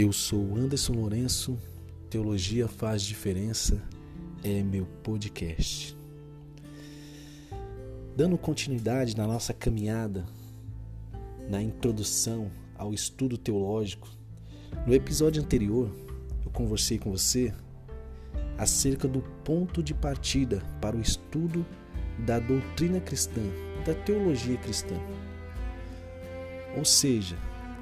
Eu 0.00 0.12
sou 0.12 0.56
Anderson 0.56 0.92
Lourenço, 0.92 1.58
Teologia 2.08 2.68
Faz 2.68 3.02
Diferença 3.02 3.82
é 4.44 4.62
meu 4.62 4.86
podcast. 5.02 5.96
Dando 8.16 8.38
continuidade 8.38 9.16
na 9.16 9.26
nossa 9.26 9.52
caminhada, 9.52 10.24
na 11.50 11.60
introdução 11.60 12.48
ao 12.76 12.94
estudo 12.94 13.36
teológico, 13.36 14.08
no 14.86 14.94
episódio 14.94 15.42
anterior 15.42 15.92
eu 16.44 16.50
conversei 16.52 16.96
com 16.96 17.10
você 17.10 17.52
acerca 18.56 19.08
do 19.08 19.20
ponto 19.42 19.82
de 19.82 19.94
partida 19.94 20.62
para 20.80 20.96
o 20.96 21.00
estudo 21.00 21.66
da 22.24 22.38
doutrina 22.38 23.00
cristã, 23.00 23.42
da 23.84 23.94
teologia 23.94 24.58
cristã. 24.58 24.94
Ou 26.76 26.84
seja, 26.84 27.36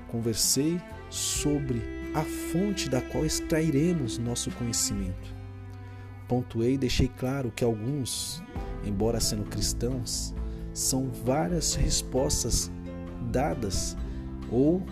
conversei 0.09 0.80
sobre 1.11 1.96
a 2.16 2.23
fonte 2.23 2.88
da 2.88 3.02
qual 3.02 3.27
extrairemos 3.27 4.16
nosso 4.16 4.51
conhecimento. 4.52 5.37
Pontuei 6.27 6.73
e 6.73 6.79
deixei 6.79 7.09
claro 7.09 7.52
que 7.55 7.62
alguns, 7.62 8.43
embora 8.87 9.20
sendo 9.20 9.45
cristãos, 9.45 10.34
são 10.73 11.10
várias 11.10 11.74
respostas 11.74 12.71
dadas 13.30 13.95
ou 14.51 14.83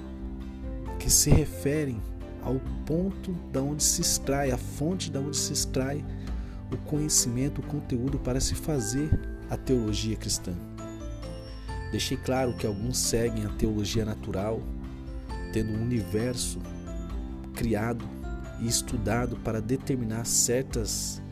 que 0.98 1.08
se 1.08 1.30
referem 1.30 1.98
ao 2.42 2.60
ponto 2.84 3.32
da 3.50 3.62
onde 3.62 3.82
se 3.82 4.02
extrai, 4.02 4.50
a 4.50 4.58
fonte 4.58 5.10
da 5.10 5.18
onde 5.18 5.38
se 5.38 5.54
extrai 5.54 6.04
o 6.70 6.76
conhecimento, 6.76 7.62
o 7.62 7.66
conteúdo 7.66 8.18
para 8.18 8.38
se 8.38 8.54
fazer 8.54 9.08
a 9.48 9.56
teologia 9.56 10.14
cristã. 10.14 10.52
Deixei 11.90 12.18
claro 12.18 12.54
que 12.54 12.66
alguns 12.66 12.98
seguem 12.98 13.46
a 13.46 13.50
teologia 13.50 14.04
natural, 14.04 14.60
tendo 15.54 15.72
um 15.72 15.80
universo 15.80 16.60
criado 17.54 18.04
e 18.60 18.66
estudado 18.66 19.36
para 19.36 19.60
determinar 19.60 20.26
certas 20.26 21.22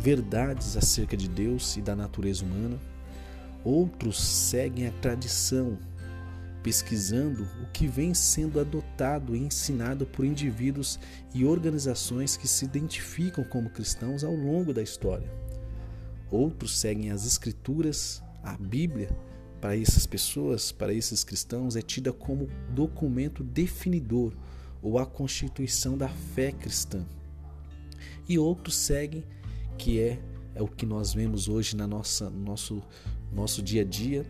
verdades 0.00 0.76
acerca 0.76 1.16
de 1.16 1.28
Deus 1.28 1.76
e 1.76 1.82
da 1.82 1.94
natureza 1.94 2.44
humana. 2.44 2.78
Outros 3.62 4.20
seguem 4.20 4.86
a 4.86 4.92
tradição, 4.92 5.78
pesquisando 6.62 7.46
o 7.62 7.66
que 7.72 7.86
vem 7.86 8.14
sendo 8.14 8.58
adotado 8.58 9.36
e 9.36 9.38
ensinado 9.38 10.06
por 10.06 10.24
indivíduos 10.24 10.98
e 11.34 11.44
organizações 11.44 12.36
que 12.36 12.48
se 12.48 12.64
identificam 12.64 13.44
como 13.44 13.70
cristãos 13.70 14.24
ao 14.24 14.34
longo 14.34 14.72
da 14.72 14.82
história. 14.82 15.30
Outros 16.30 16.78
seguem 16.78 17.10
as 17.10 17.26
Escrituras, 17.26 18.22
a 18.42 18.56
Bíblia, 18.56 19.10
para 19.60 19.76
essas 19.76 20.06
pessoas, 20.06 20.72
para 20.72 20.92
esses 20.94 21.22
cristãos, 21.22 21.76
é 21.76 21.82
tida 21.82 22.12
como 22.12 22.48
documento 22.70 23.44
definidor 23.44 24.32
ou 24.82 24.98
a 24.98 25.06
constituição 25.06 25.96
da 25.96 26.08
fé 26.08 26.52
cristã. 26.52 27.04
E 28.28 28.38
outros 28.38 28.76
seguem, 28.76 29.24
que 29.76 30.00
é, 30.00 30.20
é 30.54 30.62
o 30.62 30.68
que 30.68 30.86
nós 30.86 31.12
vemos 31.12 31.48
hoje 31.48 31.76
na 31.76 31.86
nossa 31.86 32.30
nosso 32.30 32.82
nosso 33.32 33.62
dia 33.62 33.82
a 33.82 33.84
dia, 33.84 34.26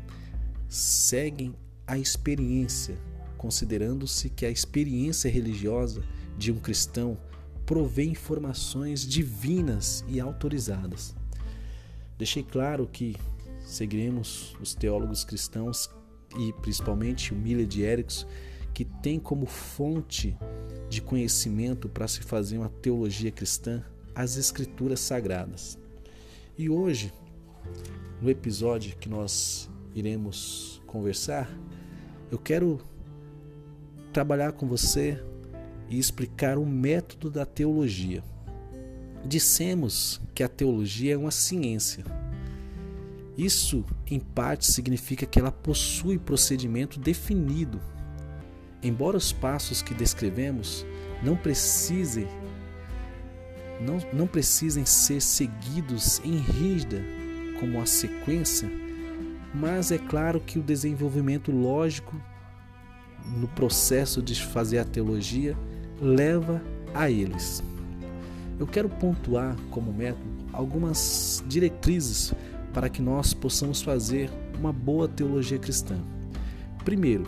seguem 0.68 1.54
a 1.86 1.98
experiência, 1.98 2.98
considerando-se 3.36 4.28
que 4.30 4.44
a 4.44 4.50
experiência 4.50 5.30
religiosa 5.30 6.02
de 6.36 6.52
um 6.52 6.58
cristão 6.58 7.18
provê 7.64 8.04
informações 8.04 9.06
divinas 9.06 10.04
e 10.08 10.20
autorizadas. 10.20 11.14
Deixei 12.18 12.42
claro 12.42 12.86
que 12.86 13.16
seguiremos 13.64 14.56
os 14.60 14.74
teólogos 14.74 15.24
cristãos 15.24 15.90
e 16.38 16.52
principalmente 16.54 17.32
o 17.32 17.36
Miller 17.36 17.66
de 17.66 17.82
Erickson 17.82 18.26
que 18.72 18.84
tem 18.84 19.18
como 19.18 19.46
fonte 19.46 20.36
de 20.88 21.00
conhecimento 21.00 21.88
para 21.88 22.08
se 22.08 22.20
fazer 22.20 22.58
uma 22.58 22.68
teologia 22.68 23.30
cristã 23.30 23.82
as 24.14 24.36
Escrituras 24.36 25.00
Sagradas. 25.00 25.78
E 26.58 26.68
hoje, 26.68 27.12
no 28.20 28.28
episódio 28.28 28.96
que 28.96 29.08
nós 29.08 29.70
iremos 29.94 30.82
conversar, 30.86 31.48
eu 32.30 32.38
quero 32.38 32.80
trabalhar 34.12 34.52
com 34.52 34.66
você 34.66 35.22
e 35.88 35.98
explicar 35.98 36.58
o 36.58 36.66
método 36.66 37.30
da 37.30 37.46
teologia. 37.46 38.22
Dissemos 39.24 40.20
que 40.34 40.42
a 40.42 40.48
teologia 40.48 41.14
é 41.14 41.16
uma 41.16 41.30
ciência. 41.30 42.04
Isso, 43.36 43.84
em 44.06 44.20
parte, 44.20 44.70
significa 44.70 45.24
que 45.24 45.38
ela 45.38 45.52
possui 45.52 46.18
procedimento 46.18 46.98
definido 46.98 47.80
Embora 48.82 49.16
os 49.16 49.32
passos 49.32 49.82
que 49.82 49.94
descrevemos 49.94 50.86
não 51.22 51.36
precisem 51.36 52.26
não, 53.80 53.98
não 54.12 54.26
precisem 54.26 54.84
ser 54.84 55.22
seguidos 55.22 56.20
em 56.22 56.36
rígida 56.36 57.02
como 57.58 57.80
a 57.80 57.86
sequência, 57.86 58.70
mas 59.54 59.90
é 59.90 59.98
claro 59.98 60.38
que 60.38 60.58
o 60.58 60.62
desenvolvimento 60.62 61.50
lógico 61.50 62.14
no 63.36 63.48
processo 63.48 64.22
de 64.22 64.40
fazer 64.42 64.78
a 64.78 64.84
teologia 64.84 65.56
leva 66.00 66.62
a 66.94 67.10
eles. 67.10 67.62
Eu 68.58 68.66
quero 68.66 68.88
pontuar 68.88 69.56
como 69.70 69.92
método 69.92 70.28
algumas 70.52 71.42
diretrizes 71.46 72.34
para 72.72 72.88
que 72.88 73.00
nós 73.00 73.32
possamos 73.32 73.82
fazer 73.82 74.30
uma 74.58 74.72
boa 74.72 75.08
teologia 75.08 75.58
cristã. 75.58 75.98
Primeiro, 76.84 77.26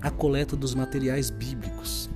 a 0.00 0.10
coleta 0.10 0.56
dos 0.56 0.74
materiais 0.74 1.30
bíblicos. 1.30 2.10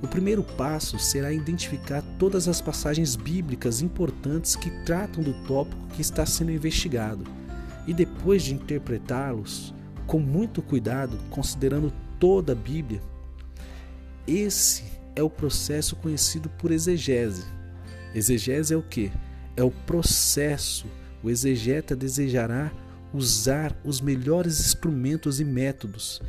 O 0.00 0.06
primeiro 0.06 0.42
passo 0.42 0.98
será 0.98 1.32
identificar 1.32 2.02
todas 2.18 2.46
as 2.46 2.60
passagens 2.60 3.16
bíblicas 3.16 3.82
importantes 3.82 4.54
que 4.54 4.70
tratam 4.84 5.22
do 5.22 5.34
tópico 5.44 5.88
que 5.94 6.00
está 6.00 6.24
sendo 6.24 6.52
investigado 6.52 7.24
e 7.86 7.92
depois 7.92 8.42
de 8.42 8.54
interpretá-los 8.54 9.74
com 10.06 10.20
muito 10.20 10.62
cuidado, 10.62 11.18
considerando 11.30 11.92
toda 12.20 12.52
a 12.52 12.56
Bíblia. 12.56 13.02
Esse 14.26 14.84
é 15.16 15.22
o 15.22 15.28
processo 15.28 15.96
conhecido 15.96 16.48
por 16.50 16.70
exegese. 16.70 17.44
Exegese 18.14 18.72
é 18.72 18.76
o 18.76 18.82
que? 18.82 19.10
É 19.56 19.62
o 19.62 19.70
processo. 19.70 20.86
O 21.22 21.28
exegeta 21.28 21.96
desejará 21.96 22.70
usar 23.12 23.76
os 23.84 24.00
melhores 24.00 24.60
instrumentos 24.60 25.40
e 25.40 25.44
métodos 25.44 26.22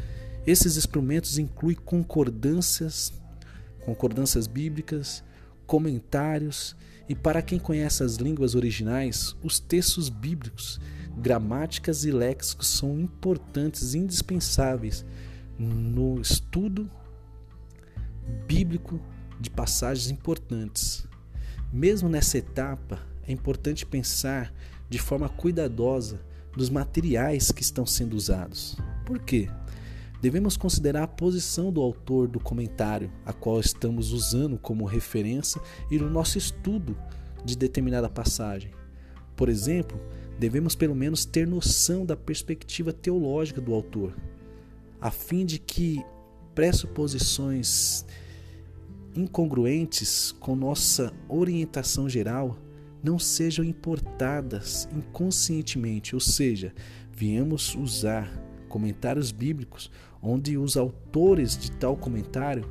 esses 0.46 0.78
instrumentos 0.78 1.38
incluem 1.38 1.76
concordâncias, 1.76 3.14
concordâncias 3.86 4.48
bíblicas, 4.48 5.24
comentários 5.66 6.76
e 7.08 7.16
para 7.16 7.42
quem 7.42 7.60
conhece 7.60 8.04
as 8.04 8.16
línguas 8.16 8.56
originais, 8.56 9.36
os 9.44 9.60
textos 9.60 10.10
bíblicos, 10.10 10.80
gramáticas 11.18 12.06
e 12.06 12.12
léxicos 12.12 12.68
são 12.68 13.00
importantes 13.00 13.94
indispensáveis 13.94 15.06
no 15.58 16.22
estudo 16.22 16.90
bíblico 18.48 19.00
de 19.40 19.50
passagens 19.50 20.10
importantes. 20.12 21.08
Mesmo 21.72 22.10
nessa 22.10 22.38
etapa, 22.38 23.00
é 23.28 23.32
importante 23.32 23.86
pensar 23.86 24.54
de 24.90 24.98
forma 24.98 25.30
cuidadosa 25.30 26.20
nos 26.56 26.70
materiais 26.70 27.52
que 27.52 27.62
estão 27.62 27.86
sendo 27.86 28.16
usados. 28.16 28.78
Por 29.06 29.20
quê? 29.20 29.50
Devemos 30.22 30.57
considerar 30.57 31.03
a 31.03 31.07
posição 31.07 31.72
do 31.72 31.81
autor 31.81 32.28
do 32.28 32.40
comentário, 32.40 33.12
a 33.25 33.31
qual 33.31 33.59
estamos 33.59 34.12
usando 34.12 34.57
como 34.57 34.85
referência 34.85 35.62
e 35.90 35.97
no 35.97 36.09
nosso 36.09 36.38
estudo 36.38 36.97
de 37.44 37.57
determinada 37.57 38.09
passagem. 38.09 38.72
Por 39.35 39.47
exemplo, 39.50 40.00
devemos 40.38 40.75
pelo 40.75 40.96
menos 40.96 41.25
ter 41.25 41.47
noção 41.47 42.06
da 42.06 42.16
perspectiva 42.16 42.91
teológica 42.91 43.62
do 43.62 43.74
autor, 43.74 44.16
a 45.00 45.10
fim 45.10 45.45
de 45.45 45.60
que 45.60 46.04
pressuposições 46.54 48.06
incongruentes 49.15 50.33
com 50.39 50.56
nossa 50.56 51.13
orientação 51.27 52.10
geral 52.10 52.57
não 53.01 53.18
sejam 53.18 53.63
importadas 53.63 54.89
inconscientemente, 54.92 56.13
ou 56.13 56.19
seja, 56.19 56.74
viemos 57.12 57.75
usar 57.75 58.49
comentários 58.69 59.31
bíblicos, 59.31 59.92
onde 60.21 60.57
os 60.57 60.77
autores 60.77 61.57
de 61.57 61.71
tal 61.71 61.98
comentário 61.98 62.66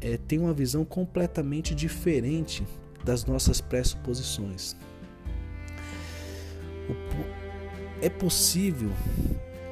é, 0.00 0.18
têm 0.18 0.38
uma 0.38 0.52
visão 0.52 0.84
completamente 0.84 1.74
diferente 1.74 2.66
das 3.04 3.24
nossas 3.24 3.60
pressuposições. 3.60 4.76
É 8.02 8.10
possível, 8.10 8.90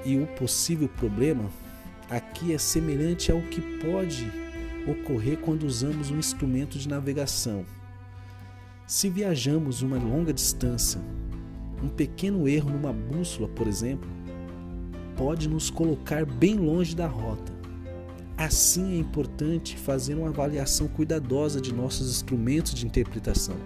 e 0.04 0.16
o 0.16 0.26
possível 0.28 0.88
problema 0.88 1.50
aqui 2.08 2.54
é 2.54 2.58
semelhante 2.58 3.30
ao 3.30 3.40
que 3.42 3.60
pode 3.78 4.30
ocorrer 4.86 5.38
quando 5.38 5.64
usamos 5.64 6.10
um 6.10 6.18
instrumento 6.18 6.78
de 6.78 6.88
navegação. 6.88 7.64
Se 8.86 9.08
viajamos 9.08 9.82
uma 9.82 9.96
longa 9.96 10.32
distância, 10.32 11.00
um 11.82 11.88
pequeno 11.88 12.48
erro 12.48 12.70
numa 12.70 12.92
bússola, 12.92 13.48
por 13.48 13.66
exemplo, 13.66 14.08
pode 15.16 15.48
nos 15.48 15.70
colocar 15.70 16.24
bem 16.24 16.56
longe 16.56 16.94
da 16.94 17.06
rota. 17.06 17.52
Assim 18.36 18.94
é 18.94 18.98
importante 18.98 19.76
fazer 19.76 20.14
uma 20.14 20.28
avaliação 20.28 20.88
cuidadosa 20.88 21.60
de 21.60 21.72
nossos 21.72 22.10
instrumentos 22.10 22.74
de 22.74 22.86
interpretação, 22.86 23.56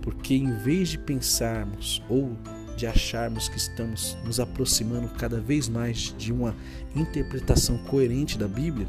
porque 0.00 0.34
em 0.34 0.56
vez 0.56 0.88
de 0.88 0.98
pensarmos 0.98 2.02
ou 2.08 2.36
de 2.76 2.86
acharmos 2.86 3.48
que 3.48 3.58
estamos 3.58 4.16
nos 4.24 4.40
aproximando 4.40 5.08
cada 5.08 5.40
vez 5.40 5.68
mais 5.68 6.14
de 6.16 6.32
uma 6.32 6.54
interpretação 6.94 7.76
coerente 7.78 8.38
da 8.38 8.48
Bíblia, 8.48 8.86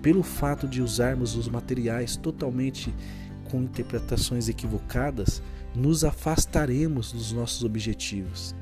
pelo 0.00 0.22
fato 0.22 0.68
de 0.68 0.82
usarmos 0.82 1.34
os 1.34 1.48
materiais 1.48 2.14
totalmente 2.14 2.94
com 3.50 3.62
interpretações 3.62 4.48
equivocadas, 4.48 5.42
nos 5.74 6.04
afastaremos 6.04 7.12
dos 7.12 7.32
nossos 7.32 7.64
objetivos. 7.64 8.54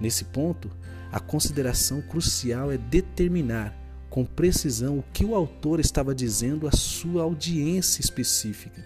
Nesse 0.00 0.24
ponto, 0.24 0.68
a 1.12 1.20
consideração 1.20 2.00
crucial 2.00 2.72
é 2.72 2.78
determinar 2.78 3.78
com 4.08 4.24
precisão 4.24 4.98
o 4.98 5.04
que 5.12 5.26
o 5.26 5.34
autor 5.34 5.78
estava 5.78 6.14
dizendo 6.14 6.66
à 6.66 6.72
sua 6.72 7.22
audiência 7.22 8.00
específica. 8.00 8.82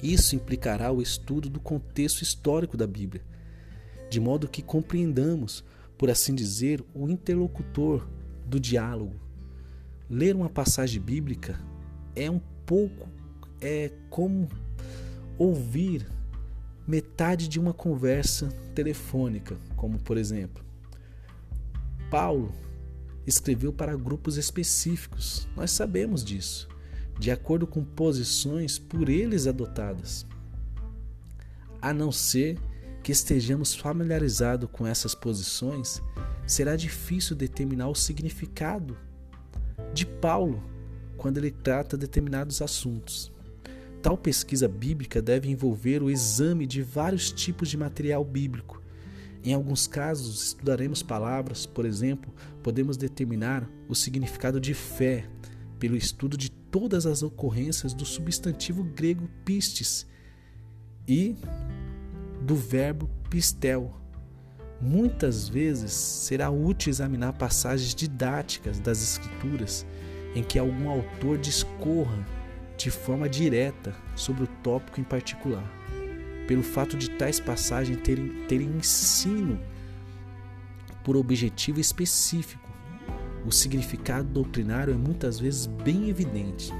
Isso 0.00 0.36
implicará 0.36 0.92
o 0.92 1.02
estudo 1.02 1.50
do 1.50 1.58
contexto 1.58 2.22
histórico 2.22 2.76
da 2.76 2.86
Bíblia, 2.86 3.22
de 4.08 4.20
modo 4.20 4.48
que 4.48 4.62
compreendamos, 4.62 5.64
por 5.98 6.08
assim 6.08 6.34
dizer, 6.34 6.84
o 6.94 7.08
interlocutor 7.08 8.08
do 8.46 8.60
diálogo. 8.60 9.20
Ler 10.08 10.36
uma 10.36 10.48
passagem 10.48 11.02
bíblica 11.02 11.58
é 12.14 12.30
um 12.30 12.40
pouco 12.64 13.08
é 13.60 13.90
como 14.08 14.48
ouvir 15.36 16.06
metade 16.86 17.48
de 17.48 17.58
uma 17.58 17.72
conversa 17.72 18.48
telefônica, 18.74 19.56
como 19.76 19.98
por 19.98 20.16
exemplo, 20.16 20.63
Paulo 22.10 22.52
escreveu 23.26 23.72
para 23.72 23.96
grupos 23.96 24.36
específicos. 24.36 25.48
Nós 25.56 25.70
sabemos 25.70 26.24
disso, 26.24 26.68
de 27.18 27.30
acordo 27.30 27.66
com 27.66 27.84
posições 27.84 28.78
por 28.78 29.08
eles 29.08 29.46
adotadas. 29.46 30.26
A 31.80 31.92
não 31.92 32.10
ser 32.10 32.58
que 33.02 33.12
estejamos 33.12 33.74
familiarizados 33.74 34.68
com 34.72 34.86
essas 34.86 35.14
posições, 35.14 36.02
será 36.46 36.76
difícil 36.76 37.36
determinar 37.36 37.88
o 37.88 37.94
significado 37.94 38.96
de 39.92 40.06
Paulo 40.06 40.62
quando 41.16 41.38
ele 41.38 41.50
trata 41.50 41.96
determinados 41.96 42.62
assuntos. 42.62 43.32
Tal 44.02 44.18
pesquisa 44.18 44.68
bíblica 44.68 45.22
deve 45.22 45.50
envolver 45.50 46.02
o 46.02 46.10
exame 46.10 46.66
de 46.66 46.82
vários 46.82 47.32
tipos 47.32 47.68
de 47.68 47.76
material 47.76 48.24
bíblico, 48.24 48.82
em 49.44 49.52
alguns 49.52 49.86
casos, 49.86 50.46
estudaremos 50.46 51.02
palavras, 51.02 51.66
por 51.66 51.84
exemplo, 51.84 52.32
podemos 52.62 52.96
determinar 52.96 53.68
o 53.86 53.94
significado 53.94 54.58
de 54.58 54.72
fé 54.72 55.28
pelo 55.78 55.96
estudo 55.96 56.34
de 56.34 56.50
todas 56.50 57.04
as 57.04 57.22
ocorrências 57.22 57.92
do 57.92 58.06
substantivo 58.06 58.82
grego 58.82 59.28
pistes 59.44 60.06
e 61.06 61.36
do 62.40 62.56
verbo 62.56 63.10
pistel. 63.28 63.92
Muitas 64.80 65.46
vezes 65.46 65.92
será 65.92 66.50
útil 66.50 66.90
examinar 66.90 67.34
passagens 67.34 67.94
didáticas 67.94 68.80
das 68.80 69.02
Escrituras 69.02 69.84
em 70.34 70.42
que 70.42 70.58
algum 70.58 70.88
autor 70.88 71.36
discorra 71.36 72.26
de 72.78 72.90
forma 72.90 73.28
direta 73.28 73.94
sobre 74.16 74.44
o 74.44 74.48
tópico 74.62 75.00
em 75.00 75.04
particular 75.04 75.64
pelo 76.46 76.62
fato 76.62 76.96
de 76.96 77.10
tais 77.10 77.40
passagens 77.40 78.00
terem, 78.02 78.28
terem 78.48 78.68
ensino 78.76 79.58
por 81.02 81.16
objetivo 81.16 81.78
específico. 81.78 82.68
O 83.46 83.52
significado 83.52 84.28
doutrinário 84.28 84.94
é 84.94 84.96
muitas 84.96 85.38
vezes 85.38 85.66
bem 85.66 86.08
evidente. 86.08 86.72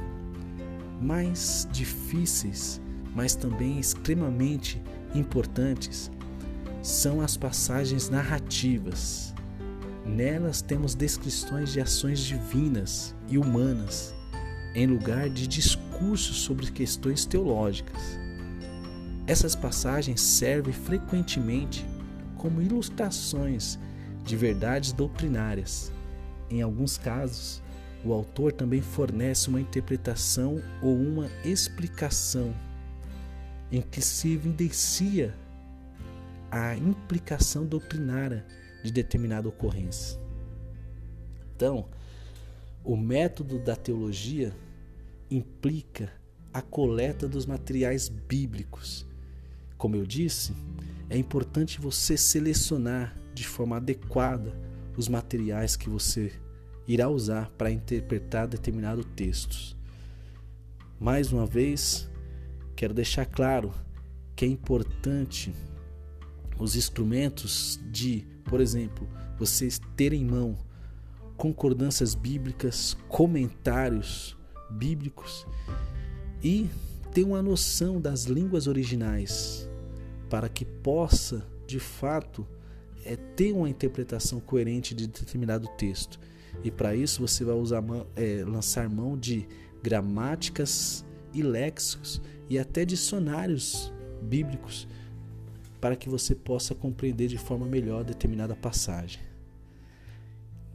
Mais 1.01 1.69
difíceis, 1.71 2.81
mas 3.15 3.35
também 3.35 3.79
extremamente 3.79 4.83
importantes, 5.15 6.11
são 6.83 7.21
as 7.21 7.37
passagens 7.37 8.09
narrativas. 8.09 9.35
Nelas 10.07 10.63
temos 10.63 10.95
descrições 10.95 11.73
de 11.73 11.81
ações 11.81 12.21
divinas 12.21 13.15
e 13.29 13.39
humanas, 13.39 14.15
em 14.75 14.87
lugar 14.87 15.29
de 15.29 15.47
discursos 15.47 16.43
sobre 16.43 16.71
questões 16.71 17.25
teológicas. 17.25 18.24
Essas 19.27 19.57
passagens 19.57 20.21
servem 20.21 20.75
frequentemente 20.75 21.87
como 22.37 22.61
ilustrações 22.61 23.79
de 24.23 24.37
verdades 24.37 24.93
doutrinárias. 24.93 25.91
Em 26.51 26.61
alguns 26.61 26.99
casos, 26.99 27.63
o 28.05 28.13
autor 28.13 28.53
também 28.53 28.83
fornece 28.83 29.49
uma 29.49 29.61
interpretação 29.61 30.63
ou 30.83 30.95
uma 30.95 31.31
explicação 31.43 32.55
em 33.73 33.81
que 33.81 34.03
se 34.03 34.31
evidencia 34.31 35.35
a 36.51 36.77
implicação 36.77 37.65
doutrinária 37.65 38.45
de 38.85 38.93
determinada 38.93 39.49
ocorrência. 39.49 40.21
Então, 41.57 41.89
o 42.85 42.95
método 42.95 43.59
da 43.59 43.75
teologia 43.75 44.55
implica 45.31 46.13
a 46.53 46.61
coleta 46.61 47.27
dos 47.27 47.47
materiais 47.47 48.07
bíblicos 48.11 49.07
como 49.77 49.97
eu 49.97 50.07
disse, 50.07 50.55
é 51.09 51.17
importante 51.19 51.81
você 51.81 52.17
selecionar 52.17 53.17
de 53.35 53.47
forma 53.47 53.77
adequada 53.77 54.59
os 54.97 55.09
materiais 55.09 55.77
que 55.77 55.89
você 55.89 56.33
irá 56.87 57.09
usar 57.09 57.51
para 57.59 57.71
interpretar 57.71 58.47
determinado 58.47 59.05
texto. 59.05 59.77
Mais 61.01 61.33
uma 61.33 61.47
vez, 61.47 62.09
quero 62.77 62.95
deixar 62.95 63.27
claro 63.27 63.73
que 64.37 64.45
é 64.45 64.49
importante 64.49 65.55
os 66.59 66.77
instrumentos 66.77 67.81
de, 67.91 68.27
por 68.45 68.61
exemplo, 68.61 69.09
vocês 69.39 69.81
terem 69.97 70.23
em 70.23 70.25
mão 70.25 70.57
concordâncias 71.37 72.15
bíblicas, 72.15 72.97
comentários 73.09 74.37
bíblicos 74.71 75.47
e 76.43 76.69
ter 77.15 77.23
uma 77.23 77.41
noção 77.41 78.01
das 78.01 78.25
línguas 78.25 78.67
originais 78.67 79.71
para 80.29 80.49
que 80.49 80.65
possa, 80.65 81.47
de 81.65 81.79
fato, 81.79 82.45
é, 83.05 83.15
ter 83.15 83.53
uma 83.53 83.69
interpretação 83.69 84.41
coerente 84.41 84.97
de 84.97 85.07
determinado 85.07 85.69
texto. 85.79 86.19
E 86.65 86.73
para 86.73 86.97
isso 86.97 87.21
você 87.21 87.45
vai 87.45 87.55
usar, 87.55 87.85
é, 88.17 88.43
lançar 88.45 88.89
mão 88.89 89.17
de 89.17 89.47
gramáticas 89.81 91.05
e 91.33 91.41
léxicos 91.41 92.21
e 92.51 92.59
até 92.59 92.85
dicionários 92.85 93.93
bíblicos 94.21 94.89
para 95.81 95.95
que 95.95 96.09
você 96.09 96.35
possa 96.35 96.75
compreender 96.75 97.29
de 97.29 97.39
forma 97.39 97.65
melhor 97.65 98.03
determinada 98.03 98.57
passagem. 98.57 99.21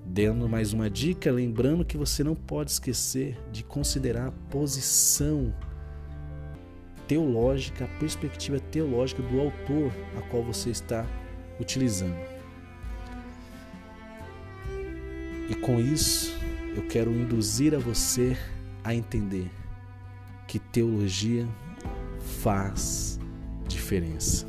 Dando 0.05 0.47
mais 0.47 0.71
uma 0.71 0.89
dica, 0.89 1.31
lembrando 1.31 1.83
que 1.83 1.97
você 1.97 2.23
não 2.23 2.35
pode 2.35 2.71
esquecer 2.71 3.37
de 3.51 3.61
considerar 3.63 4.27
a 4.27 4.31
posição 4.31 5.53
teológica, 7.09 7.85
a 7.85 7.99
perspectiva 7.99 8.59
teológica 8.59 9.23
do 9.23 9.41
autor 9.41 9.91
a 10.15 10.21
qual 10.29 10.43
você 10.43 10.69
está 10.69 11.05
utilizando. 11.59 12.15
E 15.49 15.55
com 15.55 15.79
isso, 15.79 16.39
eu 16.75 16.83
quero 16.87 17.11
induzir 17.11 17.73
a 17.73 17.79
você 17.79 18.37
a 18.83 18.93
entender 18.93 19.49
que 20.47 20.59
teologia 20.59 21.47
faz 22.43 23.19
diferença. 23.67 24.47